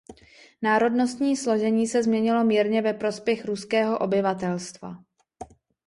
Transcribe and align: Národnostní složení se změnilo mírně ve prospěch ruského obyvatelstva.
Národnostní 0.61 1.37
složení 1.37 1.87
se 1.87 2.03
změnilo 2.03 2.43
mírně 2.43 2.81
ve 2.81 2.93
prospěch 2.93 3.45
ruského 3.45 3.99
obyvatelstva. 3.99 5.03